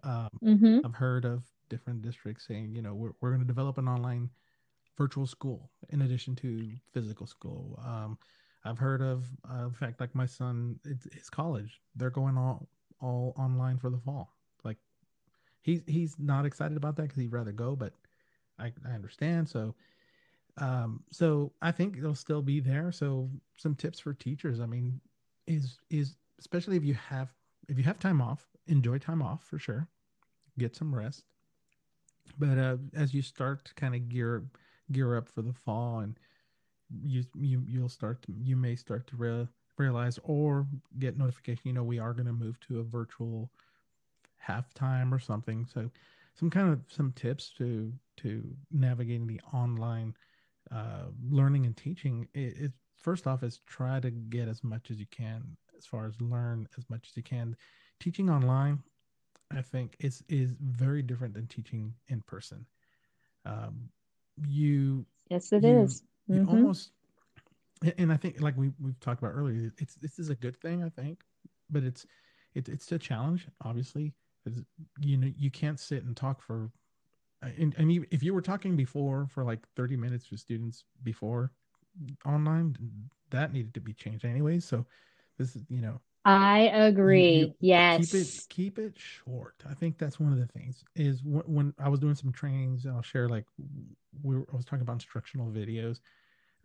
[0.02, 0.78] Um, mm-hmm.
[0.84, 4.30] I've heard of different districts saying, you know, we're, we're going to develop an online
[4.96, 7.78] virtual school in addition to physical school.
[7.84, 8.18] Um,
[8.64, 12.66] I've heard of, uh, in fact, like my son, it's his college, they're going all
[13.00, 14.36] all online for the fall.
[14.64, 14.78] Like
[15.62, 17.94] he's he's not excited about that because he'd rather go, but
[18.58, 19.48] I I understand.
[19.48, 19.74] So
[20.58, 22.92] um so I think it'll still be there.
[22.92, 24.60] So some tips for teachers.
[24.60, 25.00] I mean,
[25.46, 27.34] is is especially if you have
[27.68, 29.88] if you have time off, enjoy time off for sure.
[30.58, 31.24] Get some rest.
[32.38, 34.44] But uh, as you start to kind of gear
[34.92, 36.18] gear up for the fall, and
[37.02, 40.66] you you you'll start to you may start to re- realize or
[40.98, 41.62] get notification.
[41.64, 43.50] You know, we are going to move to a virtual
[44.46, 45.66] halftime or something.
[45.72, 45.90] So,
[46.34, 50.14] some kind of some tips to to navigating the online
[50.70, 52.28] uh, learning and teaching.
[52.34, 56.06] It, it first off is try to get as much as you can as far
[56.06, 57.56] as learn as much as you can.
[58.00, 58.82] Teaching online,
[59.50, 62.66] I think, is is very different than teaching in person.
[63.44, 63.88] Um,
[64.46, 66.02] you yes, it you, is.
[66.30, 66.48] Mm-hmm.
[66.48, 66.90] almost,
[67.98, 70.82] and I think, like we we've talked about earlier, it's this is a good thing,
[70.82, 71.22] I think,
[71.70, 72.06] but it's
[72.54, 74.14] it, it's a challenge, obviously.
[75.00, 76.70] You know, you can't sit and talk for
[77.42, 81.50] uh, and, and if you were talking before for like 30 minutes with students before
[82.24, 82.76] online
[83.30, 84.86] that needed to be changed anyway so
[85.38, 87.30] this is, you know, I agree.
[87.30, 88.10] You, you yes.
[88.10, 89.54] Keep it keep it short.
[89.68, 92.86] I think that's one of the things is when, when I was doing some trainings,
[92.86, 93.44] I'll share like
[94.22, 96.00] we were, I was talking about instructional videos.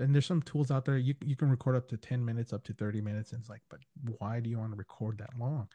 [0.02, 2.64] And there's some tools out there you you can record up to 10 minutes, up
[2.66, 3.32] to 30 minutes.
[3.32, 3.80] And it's like, but
[4.18, 5.68] why do you want to record that long?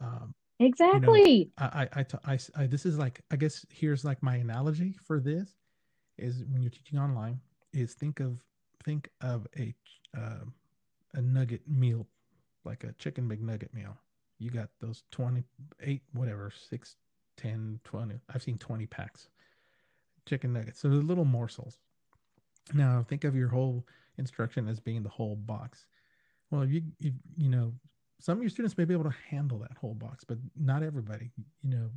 [0.00, 1.38] Um, exactly.
[1.38, 4.36] You know, I, I, I, I, I, this is like, I guess here's like my
[4.36, 5.56] analogy for this
[6.18, 7.40] is when you're teaching online
[7.72, 8.38] is think of,
[8.84, 9.74] think of a,
[10.16, 10.44] uh,
[11.14, 12.06] a nugget meal,
[12.64, 13.96] like a chicken McNugget meal.
[14.38, 16.96] You got those 28, whatever, 6,
[17.36, 18.20] 10, 20.
[18.32, 19.28] I've seen 20 packs
[20.26, 20.80] chicken nuggets.
[20.80, 21.78] So they're little morsels.
[22.74, 23.86] Now think of your whole
[24.18, 25.86] instruction as being the whole box.
[26.50, 26.82] Well, you,
[27.36, 27.72] you know,
[28.18, 31.30] some of your students may be able to handle that whole box, but not everybody.
[31.62, 31.90] You know,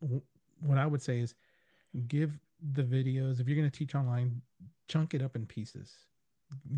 [0.00, 0.22] w-
[0.60, 1.34] what I would say is
[2.08, 2.38] give
[2.72, 4.42] the videos, if you're going to teach online,
[4.88, 6.06] chunk it up in pieces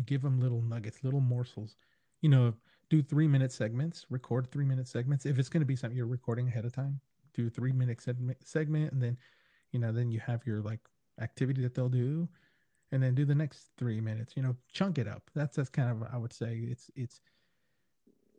[0.05, 1.75] give them little nuggets, little morsels.
[2.21, 2.53] You know,
[2.89, 5.25] do three minute segments, record three minute segments.
[5.25, 6.99] If it's going to be something you're recording ahead of time,
[7.33, 8.01] do three minute
[8.43, 9.17] segment, and then,
[9.71, 10.79] you know, then you have your like
[11.21, 12.27] activity that they'll do,
[12.95, 14.37] and then do the next three minutes.
[14.37, 15.29] You know, chunk it up.
[15.35, 17.19] That's that's kind of I would say it's it's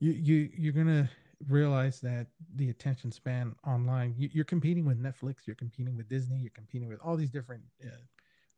[0.01, 1.09] you you you're gonna
[1.49, 6.39] realize that the attention span online you, are competing with netflix you're competing with disney
[6.39, 7.91] you're competing with all these different uh,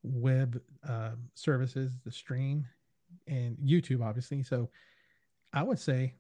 [0.05, 2.65] web uh, services the stream
[3.27, 4.71] and youtube obviously so
[5.53, 6.15] i would say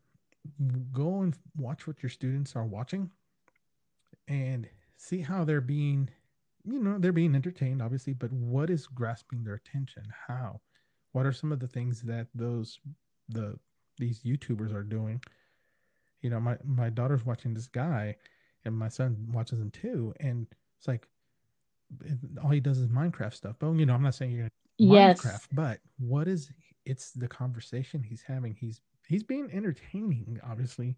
[0.92, 3.08] go and watch what your students are watching
[4.26, 6.10] and see how they're being
[6.70, 10.04] you know they're being entertained obviously but what is grasping their attention?
[10.26, 10.60] How?
[11.12, 12.78] What are some of the things that those
[13.28, 13.58] the
[13.98, 15.20] these youtubers are doing?
[16.22, 18.16] You know my my daughter's watching this guy
[18.64, 20.46] and my son watches him too and
[20.78, 21.08] it's like
[22.42, 23.56] all he does is minecraft stuff.
[23.58, 25.20] But you know i'm not saying you're yes.
[25.20, 26.50] minecraft but what is
[26.84, 28.56] it's the conversation he's having.
[28.58, 30.96] He's he's being entertaining obviously.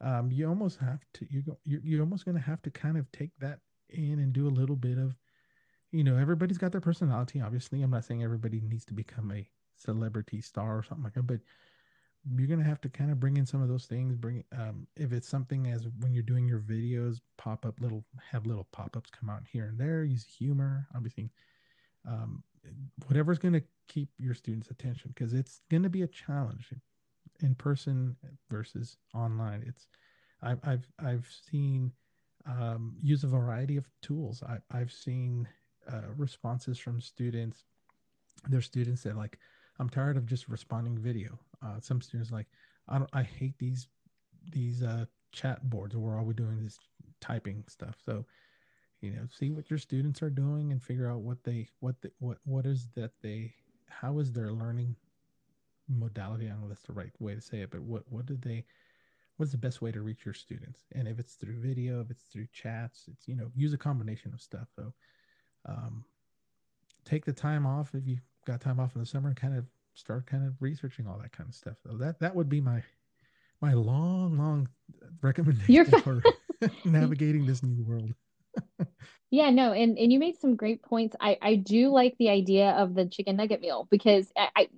[0.00, 2.96] Um you almost have to you go you're, you're almost going to have to kind
[2.96, 5.16] of take that in and do a little bit of
[5.92, 9.48] you know everybody's got their personality obviously i'm not saying everybody needs to become a
[9.76, 11.40] celebrity star or something like that but
[12.34, 14.16] you're gonna have to kind of bring in some of those things.
[14.16, 18.46] Bring um, if it's something as when you're doing your videos, pop up little have
[18.46, 20.04] little pop ups come out here and there.
[20.04, 21.30] Use humor, obviously.
[22.08, 22.42] Um,
[23.06, 26.72] whatever's gonna keep your students' attention because it's gonna be a challenge
[27.40, 28.16] in person
[28.50, 29.62] versus online.
[29.66, 29.86] It's
[30.42, 31.92] I've I've I've seen
[32.46, 34.42] um, use a variety of tools.
[34.42, 35.48] I, I've seen
[35.90, 37.64] uh, responses from students.
[38.48, 39.38] There's students that like
[39.78, 41.38] I'm tired of just responding video.
[41.64, 42.46] Uh, some students like,
[42.88, 43.88] I don't, I hate these
[44.52, 46.78] these uh, chat boards where all we're doing is
[47.20, 47.96] typing stuff.
[48.04, 48.24] So,
[49.00, 52.10] you know, see what your students are doing and figure out what they what the,
[52.18, 53.52] what what is that they
[53.88, 54.96] how is their learning
[55.88, 56.46] modality?
[56.46, 58.64] I don't know that's the right way to say it, but what what do they
[59.36, 60.84] what's the best way to reach your students?
[60.94, 64.32] And if it's through video, if it's through chats, it's you know use a combination
[64.32, 64.68] of stuff.
[64.74, 64.92] So,
[65.66, 66.04] um,
[67.04, 69.64] take the time off if you got time off in the summer and kind of
[69.94, 71.76] start kind of researching all that kind of stuff.
[71.82, 72.82] So that that would be my
[73.60, 74.68] my long, long
[75.22, 76.22] recommendation for
[76.84, 78.12] navigating this new world.
[79.30, 81.16] yeah, no, and and you made some great points.
[81.20, 84.68] I I do like the idea of the chicken nugget meal because I, I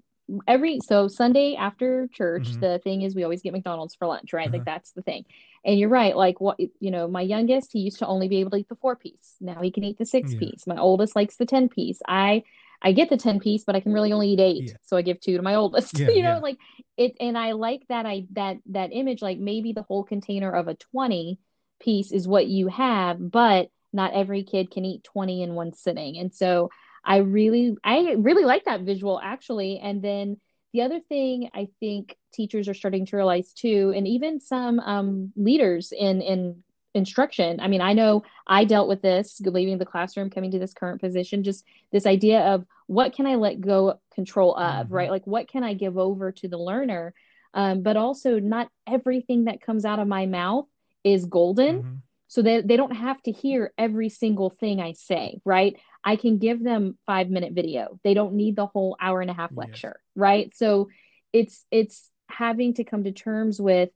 [0.46, 2.60] every so Sunday after church, mm-hmm.
[2.60, 4.48] the thing is we always get McDonald's for lunch, right?
[4.48, 4.58] Uh-huh.
[4.58, 5.24] Like that's the thing.
[5.64, 8.50] And you're right, like what you know, my youngest, he used to only be able
[8.52, 9.36] to eat the four piece.
[9.40, 10.38] Now he can eat the six yeah.
[10.38, 10.66] piece.
[10.66, 12.00] My oldest likes the ten piece.
[12.06, 12.44] I
[12.80, 14.64] I get the 10 piece, but I can really only eat eight.
[14.68, 14.74] Yeah.
[14.82, 15.98] So I give two to my oldest.
[15.98, 16.38] Yeah, you know, yeah.
[16.38, 16.58] like
[16.96, 20.68] it and I like that I that that image, like maybe the whole container of
[20.68, 21.38] a 20
[21.80, 26.18] piece is what you have, but not every kid can eat 20 in one sitting.
[26.18, 26.70] And so
[27.04, 29.78] I really I really like that visual actually.
[29.78, 30.38] And then
[30.72, 35.32] the other thing I think teachers are starting to realize too, and even some um,
[35.36, 36.62] leaders in in
[36.94, 37.60] instruction.
[37.60, 41.00] I mean, I know I dealt with this leaving the classroom, coming to this current
[41.00, 44.94] position, just this idea of what can I let go control of, mm-hmm.
[44.94, 45.10] right?
[45.10, 47.14] Like, what can I give over to the learner?
[47.54, 50.66] Um, but also, not everything that comes out of my mouth
[51.04, 51.78] is golden.
[51.78, 51.94] Mm-hmm.
[52.28, 55.76] So they, they don't have to hear every single thing I say, right?
[56.04, 57.98] I can give them five minute video.
[58.04, 60.12] They don't need the whole hour and a half lecture, yes.
[60.14, 60.56] right?
[60.56, 60.88] So
[61.32, 63.90] it's it's having to come to terms with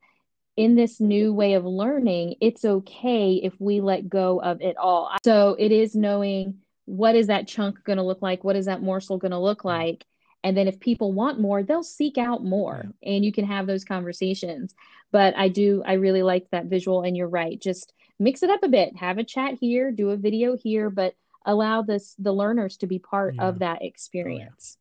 [0.57, 5.11] in this new way of learning, it's okay if we let go of it all.
[5.25, 8.45] So it is knowing what is that chunk going to look like?
[8.45, 9.67] What is that morsel going to look mm.
[9.67, 10.05] like?
[10.45, 13.13] And then if people want more, they'll seek out more yeah.
[13.15, 14.75] and you can have those conversations.
[15.11, 17.03] But I do, I really like that visual.
[17.03, 17.61] And you're right.
[17.61, 21.15] Just mix it up a bit, have a chat here, do a video here, but
[21.45, 23.45] allow this, the learners to be part yeah.
[23.45, 24.79] of that experience.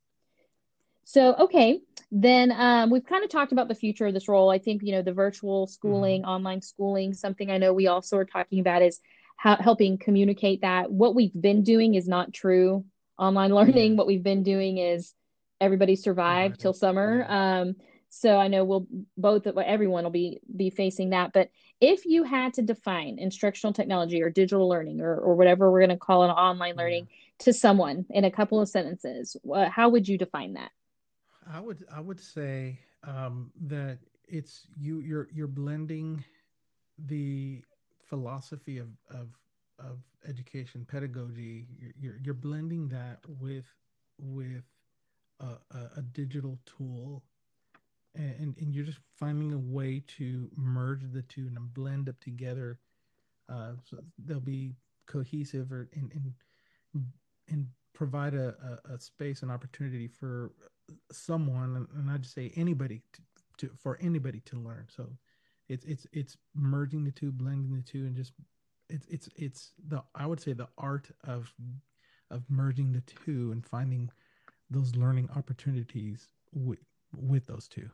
[1.04, 4.50] So, okay, then um, we've kind of talked about the future of this role.
[4.50, 6.30] I think, you know, the virtual schooling, mm-hmm.
[6.30, 9.00] online schooling, something I know we also are talking about is
[9.36, 10.90] how, helping communicate that.
[10.90, 12.84] What we've been doing is not true
[13.18, 13.92] online learning.
[13.92, 13.98] Yeah.
[13.98, 15.12] What we've been doing is
[15.62, 17.24] everybody survived till summer.
[17.28, 17.76] Um,
[18.10, 21.32] so I know we'll both everyone will be be facing that.
[21.32, 21.48] But
[21.80, 25.90] if you had to define instructional technology or digital learning or, or whatever we're going
[25.90, 27.44] to call it online learning yeah.
[27.44, 30.70] to someone in a couple of sentences, uh, how would you define that?
[31.50, 33.98] I would I would say um, that
[34.28, 36.22] it's you you're you're blending
[36.98, 37.62] the
[38.08, 39.28] philosophy of of
[39.78, 41.66] of education pedagogy
[41.98, 43.64] you're you're blending that with
[44.18, 44.64] with
[45.42, 47.22] a, a, digital tool
[48.14, 52.78] and, and you're just finding a way to merge the two and blend up together
[53.48, 54.74] uh, so they'll be
[55.06, 56.12] cohesive or and
[56.94, 57.04] and,
[57.48, 58.54] and provide a,
[58.88, 60.52] a, a space and opportunity for
[61.10, 63.20] someone, and I just say anybody to,
[63.58, 64.86] to for anybody to learn.
[64.94, 65.08] So
[65.68, 68.32] it's it's it's merging the two, blending the two, and just
[68.88, 71.52] it's it's it's the I would say the art of
[72.30, 74.10] of merging the two and finding
[74.72, 76.78] those learning opportunities with
[77.14, 77.90] with those two.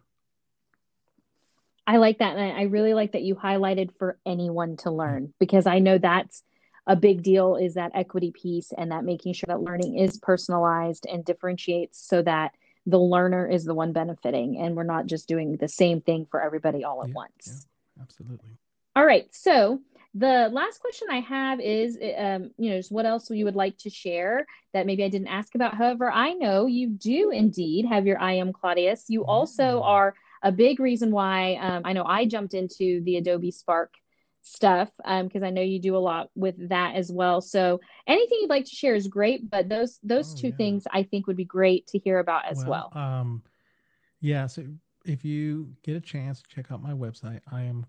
[1.87, 2.37] I like that.
[2.37, 5.33] And I really like that you highlighted for anyone to learn mm-hmm.
[5.41, 6.43] because I know that's
[6.87, 11.07] a big deal is that equity piece and that making sure that learning is personalized
[11.11, 12.53] and differentiates so that
[12.87, 16.43] the learner is the one benefiting and we're not just doing the same thing for
[16.43, 17.67] everybody all at Yeah, once.
[17.97, 18.57] yeah, absolutely.
[18.97, 19.27] All right.
[19.35, 19.81] So
[20.15, 23.77] the last question I have is, um, you know, just what else you would like
[23.79, 25.75] to share that maybe I didn't ask about.
[25.75, 29.05] However, I know you do indeed have your I am Claudius.
[29.09, 29.83] You also Mm.
[29.83, 33.95] are a big reason why um, I know I jumped into the Adobe Spark
[34.43, 37.41] stuff because I know you do a lot with that as well.
[37.41, 40.53] So anything you'd like to share is great, but those those Oh, two yeah.
[40.53, 42.95] things I think would be great to hear about as well.
[42.95, 43.43] Um,
[44.21, 44.47] yeah.
[44.47, 44.65] So
[45.05, 47.41] if you get a chance, check out my website.
[47.51, 47.87] I am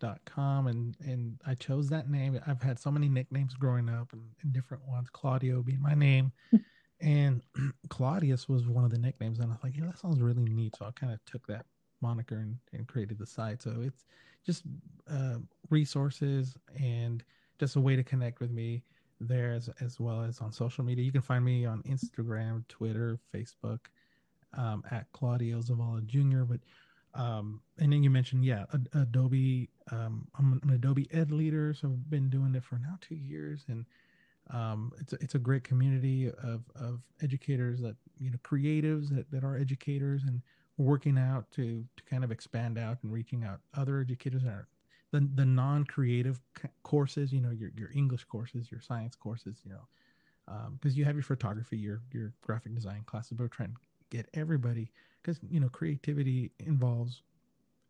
[0.00, 2.40] Claudius.com and and I chose that name.
[2.46, 5.08] I've had so many nicknames growing up and, and different ones.
[5.12, 6.32] Claudio being my name,
[7.00, 7.42] and
[7.88, 9.38] Claudius was one of the nicknames.
[9.38, 10.76] And I was like, yeah, that sounds really neat.
[10.76, 11.66] So I kind of took that
[12.00, 13.62] moniker and, and created the site.
[13.62, 14.04] So it's
[14.44, 14.64] just
[15.10, 15.38] uh,
[15.70, 17.24] resources and
[17.58, 18.82] just a way to connect with me
[19.18, 21.04] there as, as well as on social media.
[21.04, 23.80] You can find me on Instagram, Twitter, Facebook
[24.56, 26.42] um, at Claudio Zavala Jr.
[26.42, 26.60] But
[27.14, 29.70] um, and then you mentioned yeah, Ad- Adobe.
[29.90, 33.64] Um, I'm an Adobe Ed leader, so I've been doing it for now two years,
[33.68, 33.84] and
[34.50, 39.30] um, it's a, it's a great community of of educators that you know creatives that,
[39.30, 40.42] that are educators and
[40.78, 44.68] working out to to kind of expand out and reaching out other educators that are
[45.12, 46.40] the, the non-creative
[46.82, 51.14] courses you know your, your english courses your science courses you know because you have
[51.14, 53.76] your photography your your graphic design classes but we're trying to
[54.10, 54.90] get everybody
[55.22, 57.22] because you know creativity involves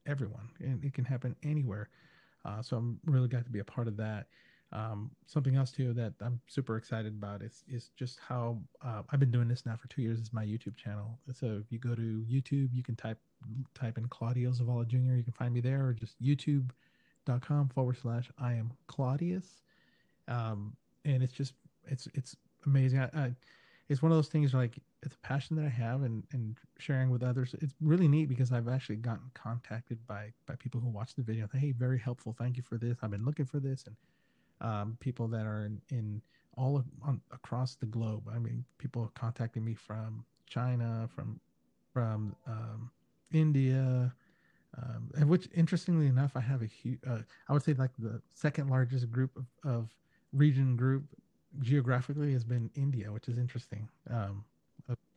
[0.06, 0.48] everyone.
[0.60, 1.88] And it can happen anywhere.
[2.44, 4.26] Uh, so i'm really glad to be a part of that.
[4.72, 9.20] Um, something else too that i'm super excited about is is just how uh, i've
[9.20, 11.18] been doing this now for two years is my youtube channel.
[11.32, 13.18] So if you go to youtube you can type
[13.74, 18.30] type in claudio zavala jr you can find me there or just youtube.com forward slash
[18.38, 19.62] i am claudius.
[20.28, 21.54] Um, and it's just
[21.86, 22.36] it's it's
[22.66, 23.00] amazing.
[23.00, 23.34] I, I
[23.88, 27.10] it's one of those things like it's a passion that I have and and sharing
[27.10, 27.54] with others.
[27.62, 31.48] It's really neat because I've actually gotten contacted by by people who watch the video.
[31.54, 32.34] Hey, very helpful.
[32.36, 32.98] Thank you for this.
[33.00, 33.96] I've been looking for this, and
[34.60, 36.20] um, people that are in, in
[36.56, 38.28] all of, on, across the globe.
[38.34, 41.40] I mean, people contacting me from China, from
[41.92, 42.90] from um,
[43.32, 44.12] India,
[44.76, 46.98] um, and which interestingly enough, I have a huge.
[47.08, 49.94] Uh, I would say like the second largest group of, of
[50.32, 51.04] region group
[51.60, 53.88] geographically has been India, which is interesting.
[54.10, 54.44] Um,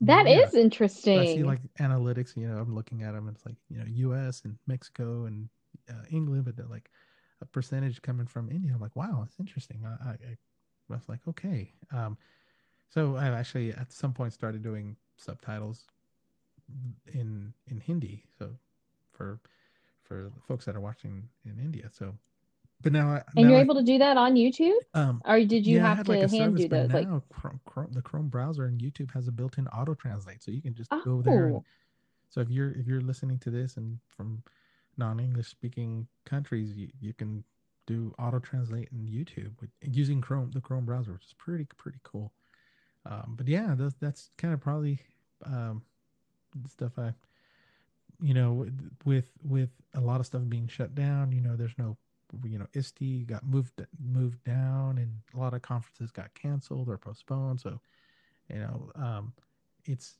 [0.01, 0.39] That yeah.
[0.39, 1.19] is interesting.
[1.19, 3.85] I see like analytics, you know, I'm looking at them and it's like, you know,
[4.13, 5.49] US and Mexico and
[5.89, 6.89] uh, England, but they're like
[7.41, 8.71] a percentage coming from India.
[8.73, 9.85] I'm like, wow, that's interesting.
[9.85, 10.37] I, I, I
[10.87, 11.73] was like, okay.
[11.91, 12.17] Um,
[12.89, 15.85] so I actually at some point started doing subtitles
[17.13, 18.23] in, in Hindi.
[18.37, 18.51] So
[19.11, 19.39] for,
[20.01, 21.89] for folks that are watching in India.
[21.91, 22.15] So,
[22.82, 24.77] but now, I, and now you're I- able to do that on YouTube?
[24.93, 26.91] um, Or did you yeah, have to like, hand service, do those?
[26.91, 30.61] Like, Chrome, Chrome, the Chrome browser and YouTube has a built-in auto translate, so you
[30.61, 31.47] can just go there.
[31.47, 31.65] and- oh,
[32.30, 34.43] so if you're if you're listening to this and from
[34.97, 37.43] non-English speaking countries, you, you can
[37.88, 41.99] do auto translate in YouTube with, using Chrome, the Chrome browser, which is pretty pretty
[42.03, 42.32] cool.
[43.05, 44.99] Um, but yeah, that's that's kind of probably
[45.45, 45.82] um,
[46.67, 47.13] stuff I,
[48.21, 48.67] you know,
[49.05, 51.32] with with a lot of stuff being shut down.
[51.32, 51.97] You know, there's no,
[52.45, 56.97] you know, ISTE got moved moved down, and a lot of conferences got canceled or
[56.97, 57.59] postponed.
[57.59, 57.80] So,
[58.49, 59.34] you know, um,
[59.86, 60.17] it's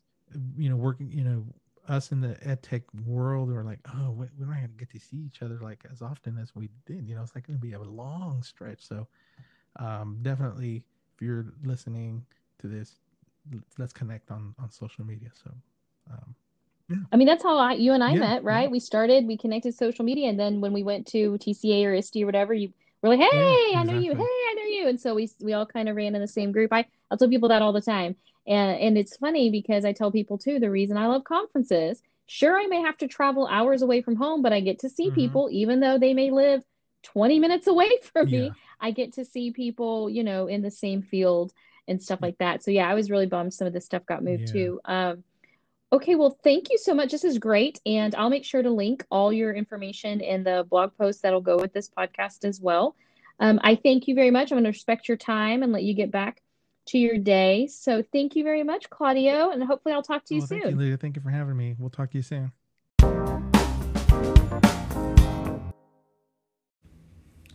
[0.58, 1.46] you know working, you know,
[1.88, 4.90] us in the ed tech world are like, oh, we- we're not going to get
[4.92, 7.08] to see each other like as often as we did.
[7.08, 8.86] You know, it's like going to be a long stretch.
[8.86, 9.08] So,
[9.78, 10.84] um, definitely,
[11.16, 12.26] if you're listening
[12.60, 13.00] to this,
[13.78, 15.30] let's connect on on social media.
[15.44, 15.52] So,
[16.12, 16.36] um,
[17.12, 18.64] I mean, that's how I, you and I Yeah, met, right?
[18.64, 18.70] yeah.
[18.70, 22.24] We started, we connected social media, and then when we went to TCEA or ISTE
[22.24, 22.72] or whatever, you
[23.02, 24.14] were like, "Hey, I know you.
[24.16, 24.22] Hey.
[24.22, 26.72] I know you." And so we we all kind of ran in the same group.
[26.74, 28.16] I I tell people that all the time,
[28.48, 32.02] and and it's funny because I tell people too the reason I love conferences.
[32.28, 35.10] Sure, I may have to travel hours away from home, but I get to see
[35.10, 35.14] Mhm.
[35.16, 36.64] people, even though they may live
[37.04, 38.56] 20 minutes away from me.
[38.80, 41.54] I get to see people, you know, in the same field
[41.88, 42.64] and stuff like that.
[42.64, 44.52] So yeah, I was really bummed some of this stuff got moved Yeah.
[44.52, 44.80] too.
[44.86, 45.24] Um,
[45.92, 47.12] okay, well, thank you so much.
[47.12, 50.92] This is great, and I'll make sure to link all your information in the blog
[50.98, 52.96] post that'll go with this podcast as well.
[53.40, 54.52] Um, I thank you very much.
[54.52, 56.42] I'm going to respect your time and let you get back
[56.88, 57.68] to your day.
[57.68, 60.62] So thank you very much, Claudio, and hopefully I'll talk to you well, soon.
[60.62, 60.98] thank you, Leah.
[60.98, 61.76] Thank you for having me.
[61.78, 62.52] We'll talk to you soon.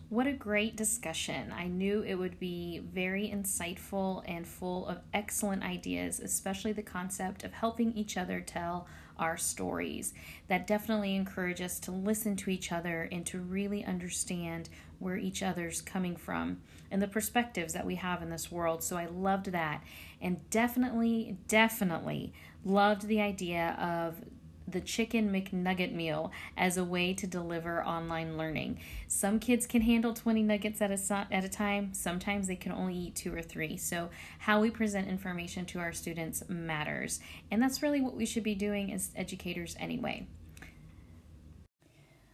[0.09, 1.51] What a great discussion.
[1.51, 7.43] I knew it would be very insightful and full of excellent ideas, especially the concept
[7.43, 8.87] of helping each other tell
[9.17, 10.13] our stories.
[10.47, 15.41] That definitely encourage us to listen to each other and to really understand where each
[15.41, 18.83] other's coming from and the perspectives that we have in this world.
[18.83, 19.83] So I loved that
[20.21, 22.31] and definitely, definitely
[22.63, 24.23] loved the idea of
[24.67, 28.79] the chicken McNugget meal as a way to deliver online learning.
[29.07, 32.95] Some kids can handle 20 nuggets at a, at a time, sometimes they can only
[32.95, 33.77] eat two or three.
[33.77, 34.09] So,
[34.39, 37.19] how we present information to our students matters.
[37.51, 40.27] And that's really what we should be doing as educators anyway.